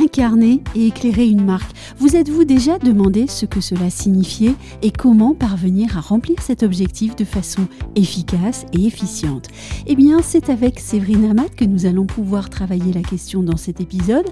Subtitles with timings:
[0.00, 1.70] incarner et éclairer une marque.
[1.98, 7.16] Vous êtes-vous déjà demandé ce que cela signifiait et comment parvenir à remplir cet objectif
[7.16, 7.62] de façon
[7.96, 9.48] efficace et efficiente?
[9.86, 13.80] Eh bien, c'est avec Séverine Amat que nous allons pouvoir travailler la question dans cet
[13.80, 14.26] épisode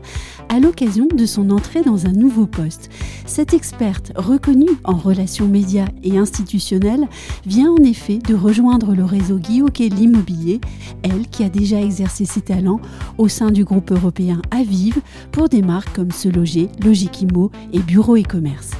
[0.49, 2.91] à l'occasion de son entrée dans un nouveau poste.
[3.31, 7.07] Cette experte reconnue en relations médias et institutionnelles
[7.47, 10.61] vient en effet de rejoindre le réseau Guillaume l'immobilier,
[11.05, 12.81] elle qui a déjà exercé ses talents
[13.19, 18.17] au sein du groupe européen Aviv pour des marques comme Se Loger, Logiquimo et Bureau
[18.17, 18.73] et Commerce.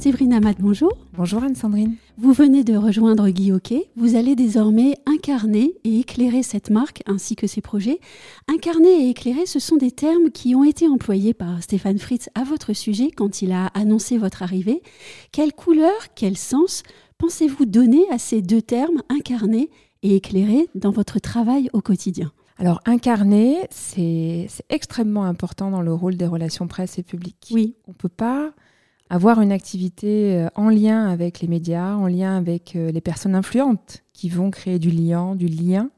[0.00, 0.96] Séverine Amat, bonjour.
[1.12, 1.96] Bonjour Anne-Sandrine.
[2.16, 3.52] Vous venez de rejoindre Guy
[3.96, 8.00] Vous allez désormais incarner et éclairer cette marque ainsi que ses projets.
[8.48, 12.44] Incarner et éclairer, ce sont des termes qui ont été employés par Stéphane Fritz à
[12.44, 14.80] votre sujet quand il a annoncé votre arrivée.
[15.32, 16.82] Quelle couleur, quel sens
[17.18, 19.68] pensez-vous donner à ces deux termes, incarner
[20.02, 22.32] et éclairer, dans votre travail au quotidien?
[22.56, 27.48] Alors, incarner, c'est extrêmement important dans le rôle des relations presse et publiques.
[27.50, 27.74] Oui.
[27.86, 28.54] On ne peut pas
[29.10, 33.34] avoir une activité euh, en lien avec les médias, en lien avec euh, les personnes
[33.34, 35.90] influentes qui vont créer du lien, du lien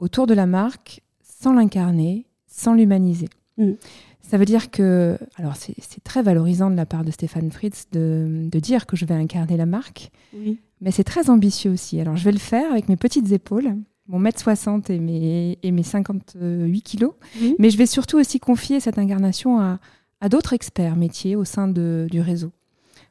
[0.00, 3.28] autour de la marque sans l'incarner, sans l'humaniser.
[3.56, 3.72] Mm.
[4.20, 8.48] Ça veut dire que, alors c'est très valorisant de la part de Stéphane Fritz de,
[8.50, 10.60] de dire que je vais incarner la marque, oui.
[10.80, 12.00] mais c'est très ambitieux aussi.
[12.00, 13.74] Alors je vais le faire avec mes petites épaules
[14.10, 17.12] mon mètre 60 et mes, et mes 58 kilos.
[17.60, 19.78] Mais je vais surtout aussi confier cette incarnation à,
[20.20, 22.52] à d'autres experts métiers au sein de, du réseau.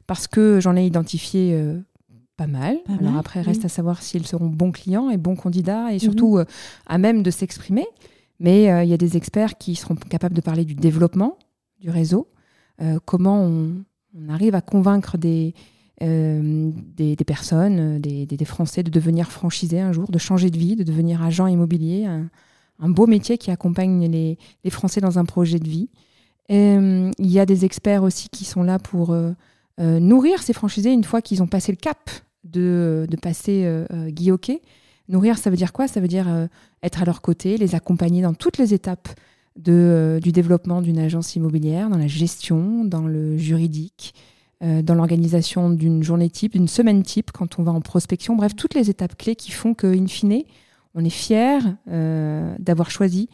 [0.06, 1.78] Parce que j'en ai identifié euh,
[2.36, 2.78] pas mal.
[3.00, 6.40] Alors après, reste à savoir s'ils seront bons clients et bons candidats et surtout mhm.
[6.40, 6.44] euh,
[6.86, 7.86] à même de s'exprimer.
[8.38, 11.38] Mais euh, il y a des experts qui seront capables de parler du développement
[11.80, 12.28] du réseau,
[13.06, 13.84] comment on,
[14.14, 15.54] on, arrive à convaincre des,
[16.02, 20.74] euh, des, personnes, euh, des, Français, de devenir franchisés un jour, de changer de vie,
[20.74, 24.38] de devenir agent immobilier, un, beau métier qui accompagne les,
[24.70, 25.90] Français dans un projet de vie.
[26.50, 29.16] Euh, il y a des experts aussi qui sont là pour
[29.78, 32.10] nourrir ces franchisés une fois qu'ils ont passé le cap
[32.44, 33.86] de, passer euh,
[35.08, 35.88] Nourrir, ça veut dire quoi?
[35.88, 36.48] Ça veut dire
[36.82, 39.08] être à leur côté, les accompagner dans toutes les étapes
[39.56, 44.14] de, du développement d'une agence immobilière, dans la gestion, dans le juridique,
[44.62, 48.36] euh, dans l'organisation d'une journée type, d'une semaine type, quand on va en prospection.
[48.36, 50.42] Bref, toutes les étapes clés qui font qu'in fine,
[50.94, 53.30] on est fier euh, d'avoir choisi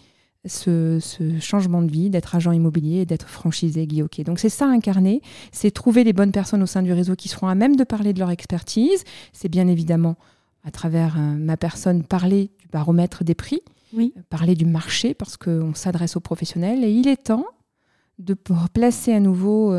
[0.47, 0.99] ce,
[1.41, 5.71] changement de vie, d'être agent immobilier et d'être franchisé Guy Donc c'est ça incarner, c'est
[5.71, 8.19] trouver les bonnes personnes au sein du réseau qui seront à même de parler de
[8.19, 9.05] leur expertise.
[9.33, 10.17] C'est bien évidemment
[10.65, 13.63] à travers euh, ma personne parler du baromètre des prix,
[14.29, 16.85] parler du marché parce qu'on s'adresse aux professionnels.
[16.85, 17.47] Et il est temps
[18.19, 18.35] de
[18.73, 19.75] placer à nouveau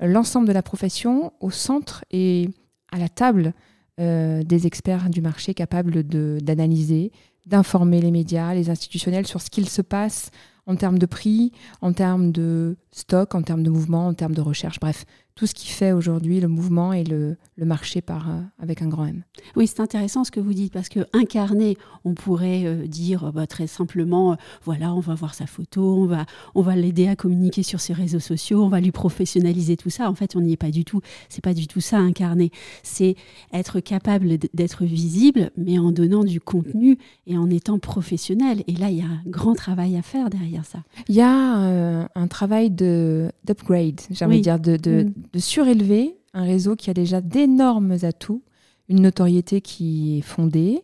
[0.00, 2.50] l'ensemble de la profession au centre et
[2.92, 3.54] à la table
[4.00, 7.10] euh, des experts du marché capables d'analyser,
[7.48, 10.30] d'informer les médias, les institutionnels sur ce qu'il se passe
[10.66, 14.42] en termes de prix, en termes de stock, en termes de mouvement, en termes de
[14.42, 15.06] recherche, bref,
[15.38, 19.06] tout ce qui fait aujourd'hui le mouvement et le, marché par, euh, avec un grand
[19.06, 19.22] M.
[19.54, 23.46] Oui, c'est intéressant ce que vous dites, parce que incarner, on pourrait euh, dire bah,
[23.46, 24.34] très simplement, euh,
[24.64, 27.92] voilà, on va voir sa photo, on va, on va l'aider à communiquer sur ses
[27.92, 30.10] réseaux sociaux, on va lui professionnaliser tout ça.
[30.10, 31.02] En fait, on n'y est pas du tout.
[31.28, 32.50] C'est pas du tout ça, incarner.
[32.82, 33.14] C'est
[33.52, 36.98] être capable d'être visible, mais en donnant du contenu
[37.28, 38.64] et en étant professionnel.
[38.66, 40.80] Et là, il y a un grand travail à faire derrière ça.
[41.08, 46.44] Il y a un travail d'upgrade, j'ai envie de dire, de, mm de surélever un
[46.44, 48.42] réseau qui a déjà d'énormes atouts,
[48.88, 50.82] une notoriété qui est fondée,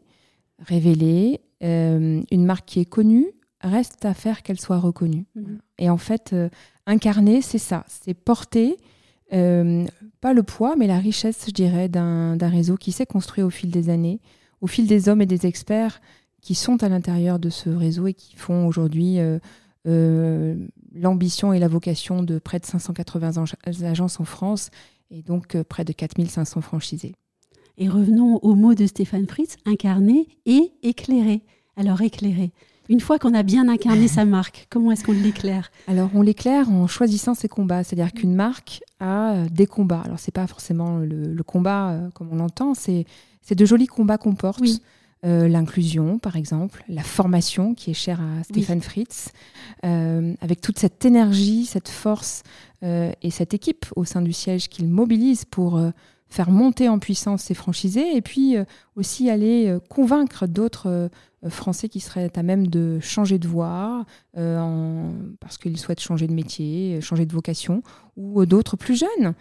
[0.59, 3.27] révélée, euh, une marque qui est connue,
[3.61, 5.27] reste à faire qu'elle soit reconnue.
[5.35, 5.59] Mhm.
[5.79, 6.49] Et en fait, euh,
[6.87, 8.77] incarner, c'est ça, c'est porter,
[9.33, 9.87] euh,
[10.21, 13.71] pas le poids, mais la richesse, je dirais, d'un réseau qui s'est construit au fil
[13.71, 14.21] des années,
[14.61, 16.01] au fil des hommes et des experts
[16.41, 19.19] qui sont à l'intérieur de ce réseau et qui font aujourd'hui
[20.95, 23.45] l'ambition et la vocation de près de 580
[23.83, 24.71] agences en France
[25.11, 27.15] et donc euh, près de 4500 franchisés.
[27.77, 31.43] Et revenons au mot de Stéphane Fritz, incarner et éclairer.
[31.77, 32.53] Alors éclairer.
[32.89, 35.71] Une fois qu'on a bien incarné sa marque, comment est-ce qu'on l'éclaire?
[35.89, 40.03] Alors on l'éclaire en choisissant ses combats, c'est-à-dire qu'une marque a euh, des combats.
[40.05, 43.07] Alors c'est pas forcément le, combat euh, comme on l'entend, c'est
[43.51, 44.61] de jolis combats qu'on porte.
[44.61, 44.83] Oui.
[45.25, 49.31] Euh, l'inclusion, par exemple, la formation qui est chère à Stéphane Fritz,
[49.85, 52.43] euh, avec toute cette énergie, cette force
[52.83, 55.81] euh, et cette équipe au sein du siège qu'il mobilise pour
[56.29, 58.57] faire monter en puissance ces franchisés et puis
[58.97, 61.09] aussi aller convaincre d'autres
[61.49, 64.05] Français qui seraient à même de changer de voie
[64.35, 67.83] parce qu'ils souhaitent changer de métier, changer de vocation,
[68.17, 69.35] ou d'autres plus jeunes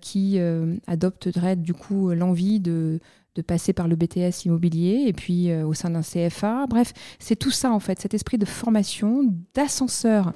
[0.00, 0.40] qui
[0.88, 2.98] adopteraient du coup l'envie de
[3.36, 6.66] de passer par le BTS immobilier et puis euh, au sein d'un CFA.
[6.66, 10.32] Bref, c'est tout ça en fait, cet esprit de formation, d'ascenseur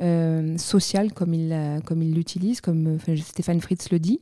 [0.00, 4.20] euh, social comme il comme il l'utilise, comme Stéphane Fritz le dit.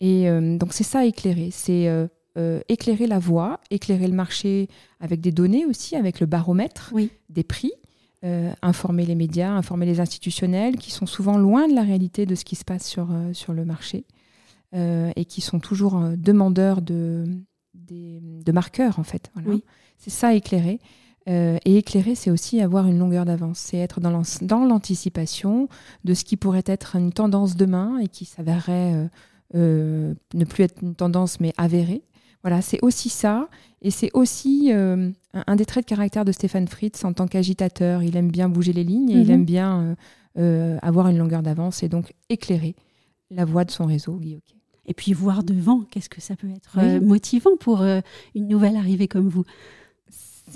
[0.00, 1.88] Et euh, donc c'est ça éclairer, c'est
[2.68, 6.92] éclairer la voie, éclairer le marché avec des données aussi, avec le baromètre
[7.28, 7.72] des prix.
[8.62, 12.44] informer les médias, informer les institutionnels qui sont souvent loin de la réalité de ce
[12.44, 14.04] qui se passe sur, sur le marché
[14.72, 17.24] et qui sont toujours demandeurs de,
[17.88, 19.30] de marqueurs, en fait.
[19.98, 20.80] C'est ça, éclairer.
[21.28, 23.58] Euh, et éclairer, c'est aussi avoir une longueur d'avance.
[23.58, 25.68] C'est être dans l'anticipation
[26.04, 29.08] de ce qui pourrait être une tendance demain et qui s'avérerait euh,
[29.54, 32.02] euh, ne plus être une tendance, mais avérée.
[32.42, 33.48] Voilà, c'est aussi ça.
[33.80, 38.02] Et c'est aussi un, des traits de caractère de Stéphane Fritz en tant qu'agitateur.
[38.02, 39.30] Il aime bien bouger les lignes et il mhm.
[39.30, 39.96] aime bien
[40.82, 42.74] avoir une longueur d'avance et donc éclairer
[43.30, 44.38] la voie de son réseau, Guy
[44.86, 48.00] et puis voir devant, qu'est-ce que ça peut être euh, motivant pour euh,
[48.34, 49.44] une nouvelle arrivée comme vous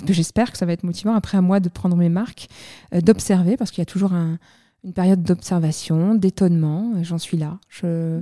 [0.06, 2.48] J'espère que ça va être motivant après à moi de prendre mes marques,
[2.94, 7.02] euh, d'observer, parce qu'il y a toujours une période d'observation, d'étonnement.
[7.02, 7.58] J'en suis là.
[7.69, 8.20] Je,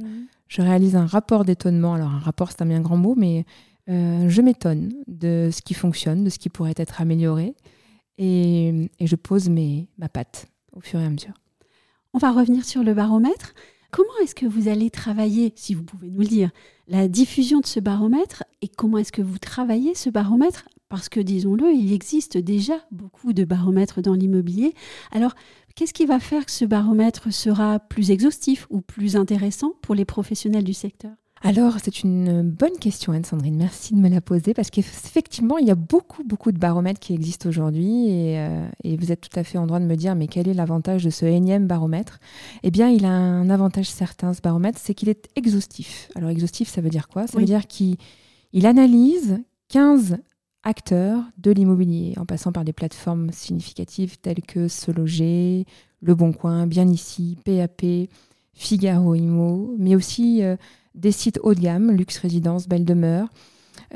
[0.49, 1.95] je, réalise un rapport d'étonnement.
[1.95, 3.45] Alors, un rapport, c'est un bien grand mot, mais
[3.89, 7.55] je m'étonne de ce qui fonctionne, de ce qui pourrait être amélioré.
[8.17, 11.35] Et, et je pose mes, ma patte au fur et à mesure.
[12.15, 13.55] On va revenir sur le baromètre.
[13.91, 16.51] Comment est-ce que vous allez travailler, si vous pouvez nous le dire,
[16.89, 20.69] la diffusion de ce baromètre et comment est-ce que vous travaillez ce baromètre?
[20.89, 24.73] Parce que, disons-le, il existe déjà beaucoup de baromètres dans l'immobilier.
[25.11, 25.35] Alors,
[25.75, 30.05] qu'est-ce qui va faire que ce baromètre sera plus exhaustif ou plus intéressant pour les
[30.05, 31.13] professionnels du secteur?
[31.43, 33.57] Alors, c'est une bonne question, Anne-Sandrine.
[33.57, 37.13] Merci de me la poser parce qu'effectivement, il y a beaucoup, beaucoup de baromètres qui
[37.13, 40.29] existent aujourd'hui euh, et, vous êtes tout à fait en droit de me dire, mais
[40.29, 42.21] quel est l'avantage de ce énième baromètre?
[42.63, 46.09] Eh bien, il a un avantage certain, ce baromètre, c'est qu'il est exhaustif.
[46.15, 47.27] Alors, exhaustif, ça veut dire quoi?
[47.27, 47.99] Ça veut dire qu'il
[48.65, 50.17] analyse 15
[50.63, 55.67] acteurs de l'immobilier, en passant par des plateformes significatives telles que Se Loger,
[56.01, 57.85] Le Bon Coin, Bien Ici, PAP,
[58.55, 60.43] Figaro Imo, mais aussi...
[60.43, 60.57] Euh,
[60.97, 63.29] des sites haut de gamme, luxe résidence, belle demeure,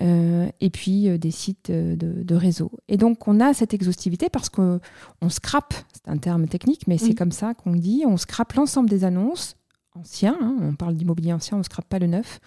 [0.00, 2.70] euh, et puis euh, des sites euh, de, réseau.
[2.88, 4.81] Et donc on a cette exhaustivité parce qu'on
[5.29, 9.05] scrape, c'est un terme technique, mais c'est comme ça qu'on dit, on scrape l'ensemble des
[9.05, 9.56] annonces
[9.97, 12.41] anciens, hein, on parle d'immobilier ancien, on ne scrape pas le neuf,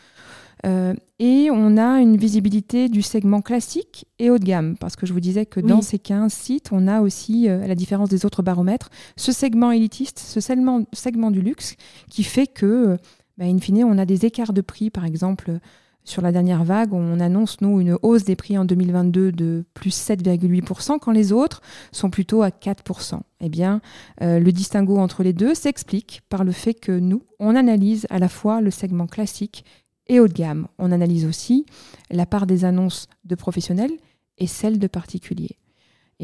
[1.19, 5.11] et on a une visibilité du segment classique et haut de gamme, parce que je
[5.11, 8.43] vous disais que dans ces 15 sites, on a aussi, à la différence des autres
[8.43, 11.75] baromètres, ce segment élitiste, ce segment, segment du luxe,
[12.09, 12.97] qui fait que
[13.37, 15.59] bah, in fine, on a des écarts de prix, par exemple,
[16.05, 19.95] sur la dernière vague, on annonce, nous, une hausse des prix en 2022 de plus
[19.95, 23.21] 7,8%, quand les autres sont plutôt à 4%.
[23.39, 23.79] Eh bien,
[24.21, 28.19] euh, le distinguo entre les deux s'explique par le fait que nous, on analyse à
[28.19, 29.63] la fois le segment classique
[30.07, 30.67] et haut de gamme.
[30.77, 31.65] On analyse aussi
[32.11, 33.97] la part des annonces de professionnels
[34.37, 35.57] et celle de particuliers.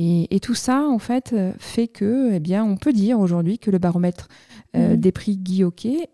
[0.01, 3.69] Et, tout ça, en fait, euh, fait que, eh bien, on peut dire aujourd'hui que
[3.69, 4.29] le baromètre
[4.73, 4.95] euh, mhm.
[4.95, 5.65] des prix Guy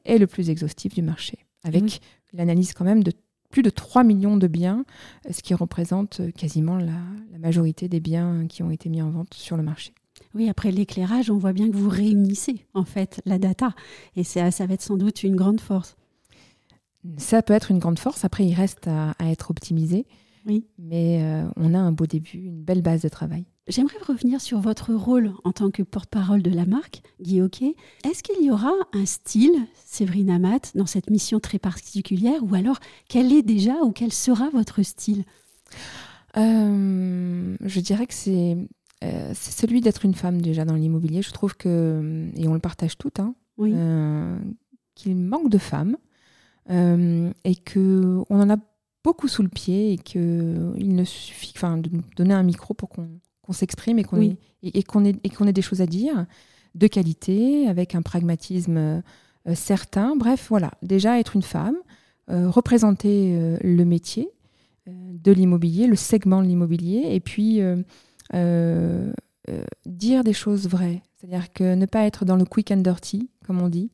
[0.06, 2.02] est le plus exhaustif du marché, avec
[2.34, 3.12] l'analyse quand même de
[3.52, 4.86] plus de 3 millions de biens,
[5.30, 6.98] ce qui représente quasiment la,
[7.38, 9.94] majorité des biens qui ont été mis en vente sur le marché.
[10.34, 13.76] Oui, après l'éclairage, on voit bien que vous réunissez en fait la data,
[14.16, 15.96] et ça, ça va être sans doute une grande force.
[17.18, 18.26] Ça peut être une grande force.
[18.26, 20.08] Après, il reste à, être optimisé.
[20.48, 20.66] Oui.
[20.80, 23.46] Mais euh, on a un beau début, une belle base de travail.
[23.68, 27.76] J'aimerais revenir sur votre rôle en tant que porte-parole de la marque, Guy Hockey.
[28.04, 32.80] Est-ce qu'il y aura un style, Séverine Amat, dans cette mission très particulière Ou alors,
[33.10, 35.24] quel est déjà ou quel sera votre style?
[36.38, 38.14] Euh, Je dirais que
[39.04, 41.24] euh, c'est celui d'être une femme déjà dans l'immobilier.
[41.24, 44.38] Je trouve que, et on le partage tout, hein, euh,
[44.94, 45.98] qu'il manque de femmes
[46.70, 48.58] et qu'on en a
[49.04, 53.10] beaucoup sous le pied et qu'il ne suffit de donner un micro pour qu'on
[53.46, 56.26] qu'on s'exprime et qu'on ait, et, qu'on ait, ait, des choses à dire
[56.74, 59.02] de qualité, avec un pragmatisme euh,
[59.54, 60.16] certain.
[60.16, 61.78] Bref, voilà, déjà être une femme,
[62.30, 64.30] euh, représenter euh, le métier
[64.88, 67.60] de l'immobilier, le segment de l'immobilier, et puis
[69.86, 71.02] dire des choses vraies.
[71.16, 73.90] C'est-à-dire que ne pas être dans le quick and dirty, comme on dit,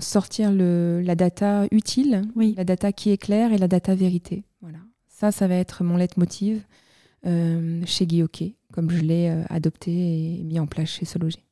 [0.00, 2.22] sortir le, la data utile,
[2.56, 4.44] la data qui est claire et la data vérité.
[4.62, 4.78] Voilà.
[5.06, 6.60] Ça, ça va être mon leitmotiv euh,
[7.86, 8.22] chez Guy
[8.74, 11.44] comme je l'ai euh, adopté et mis en place chez Se Loger.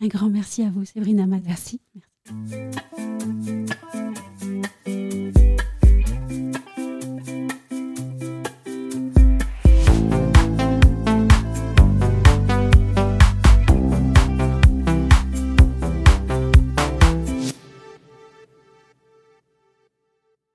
[0.00, 1.24] Un grand merci à vous, Séverine.
[1.44, 1.80] Merci.
[2.34, 2.80] merci.